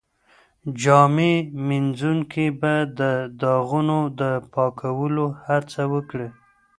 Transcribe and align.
جامي 0.81 1.33
مینځونکی 1.67 2.45
به 2.59 2.73
د 2.99 3.01
داغونو 3.41 3.99
د 4.19 4.21
پاکولو 4.53 5.25
هڅه 5.45 5.83
وکړي. 5.93 6.27